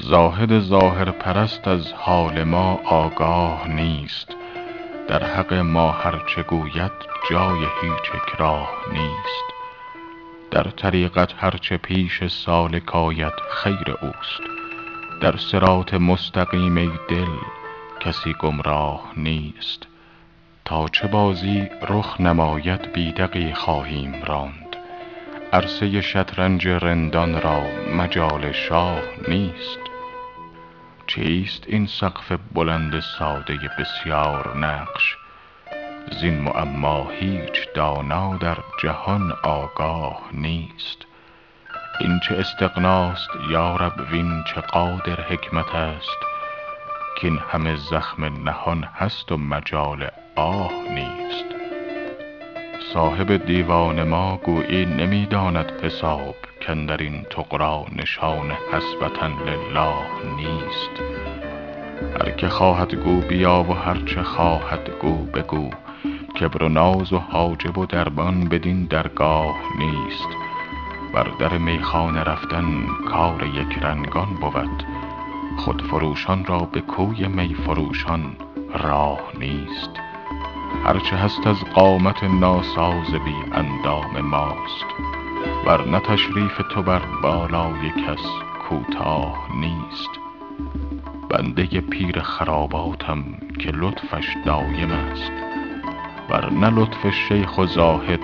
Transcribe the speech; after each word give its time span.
زاهد 0.00 0.60
ظاهر 0.60 1.10
پرست 1.10 1.68
از 1.68 1.92
حال 1.92 2.44
ما 2.44 2.80
آگاه 2.84 3.68
نیست. 3.68 4.36
در 5.08 5.24
حق 5.24 5.54
ما 5.54 5.90
هر 5.90 6.22
چه 6.34 6.42
گوید 6.42 6.92
جای 7.30 7.58
هیچ 7.82 8.14
اکراه 8.14 8.70
نیست. 8.92 9.44
در 10.50 10.62
طریقت 10.62 11.34
هر 11.36 11.50
چه 11.50 11.76
پیش 11.76 12.26
سالک 12.26 12.96
آید 12.96 13.32
خیر 13.50 13.96
اوست. 14.02 14.40
در 15.20 15.36
صراط 15.36 15.94
مستقیم 15.94 16.98
دل 17.08 17.36
کسی 18.00 18.34
گمراه 18.40 19.12
نیست. 19.16 19.86
تا 20.64 20.88
چه 20.88 21.08
بازی 21.08 21.68
رخ 21.88 22.20
نماید 22.20 22.92
بی 22.92 23.12
دغی 23.12 23.54
خواهیم 23.54 24.22
راند. 24.26 24.76
عرصه 25.52 26.00
شطرنج 26.00 26.68
رندان 26.68 27.40
را 27.42 27.62
مجال 27.96 28.52
شاه 28.52 29.02
نیست. 29.28 29.81
چیست 31.14 31.64
این 31.66 31.86
سقف 31.86 32.32
بلند 32.54 33.00
ساده 33.00 33.58
بسیار 33.78 34.56
نقش؟ 34.56 35.16
زین 36.20 36.38
معما 36.38 37.10
هیچ 37.10 37.68
دانا 37.74 38.36
در 38.36 38.56
جهان 38.82 39.32
آگاه 39.42 40.20
نیست. 40.32 41.06
این 42.00 42.20
چه 42.20 42.34
استغناست 42.34 43.28
یا 43.50 43.76
رب 43.76 44.06
وین 44.10 44.44
چه 44.44 44.60
قادر 44.60 45.20
حکمت 45.20 45.74
است؟ 45.74 46.18
کاین 47.20 47.38
همه 47.52 47.76
زخم 47.76 48.24
نهان 48.48 48.84
هست 48.84 49.32
و 49.32 49.36
مجال 49.36 50.08
آه 50.36 50.72
نیست. 50.90 51.44
صاحب 52.92 53.46
دیوان 53.46 54.02
ما 54.02 54.36
گویی 54.36 54.84
نمی 54.84 55.26
داند 55.26 55.72
حساب. 55.82 56.51
کاندر 56.66 56.96
این 56.96 57.22
طغرا 57.30 57.86
نشان 57.96 58.50
حسبة 58.72 59.26
لله 59.46 59.94
نیست. 60.36 60.90
هر 62.20 62.30
که 62.30 62.48
خواهد 62.48 62.94
گو 62.94 63.20
بیا 63.20 63.64
و 63.68 63.72
هر 63.72 63.98
چه 64.06 64.22
خواهد 64.22 64.90
گو 65.00 65.24
بگو. 65.24 65.70
کبر 66.40 66.62
و 66.62 66.68
ناز 66.68 67.12
و 67.12 67.18
حاجب 67.18 67.78
و 67.78 67.86
دربان 67.86 68.44
بدین 68.44 68.84
درگاه 68.84 69.54
نیست. 69.78 70.28
بر 71.14 71.26
در 71.38 71.58
میخانه 71.58 72.20
رفتن 72.20 72.86
کار 73.10 73.46
یک 73.46 73.78
رنگان 73.82 74.34
بود. 74.34 74.82
خودفروشان 75.58 76.44
را 76.44 76.58
به 76.58 76.80
کوی 76.80 77.28
می 77.28 77.54
فروشان 77.54 78.36
راه 78.82 79.20
نیست. 79.38 79.90
هر 80.84 80.98
چه 80.98 81.16
هست 81.16 81.46
از 81.46 81.64
قامت 81.74 82.24
ناساز 82.24 83.14
بی 83.24 83.34
اندام 83.52 84.20
ماست. 84.20 84.86
ور 85.66 85.88
نه 85.88 86.00
تشریف 86.00 86.60
تو 86.70 86.82
بر 86.82 87.02
بالای 87.22 87.90
کس 87.90 88.26
کوتاه 88.68 89.48
نیست. 89.56 90.10
بنده 91.30 91.80
پیر 91.80 92.20
خراباتم 92.20 93.24
که 93.58 93.70
لطفش 93.70 94.36
دایم 94.46 94.90
است. 94.92 95.32
ور 96.30 96.52
نه 96.52 96.70
لطف 96.70 97.10
شیخ 97.10 97.58
و 97.58 97.66
زاهد 97.66 98.20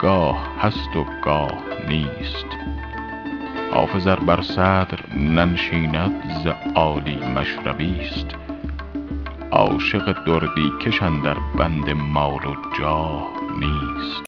گاه 0.00 0.48
هست 0.60 0.96
و 0.96 1.04
گاه 1.24 1.58
نیست. 1.88 2.46
حافظ 3.72 4.06
ار 4.06 4.20
بر 4.20 4.42
صدر 4.42 4.98
ننشیند 5.16 6.42
ز 6.44 6.46
عالی 6.74 7.16
مشربیست 7.16 8.26
عاشق 9.50 10.24
دردی 10.24 10.72
کش 10.80 11.02
اندر 11.02 11.36
بند 11.58 11.90
مال 11.90 12.46
و 12.46 12.54
جاه 12.78 13.28
نیست. 13.58 14.22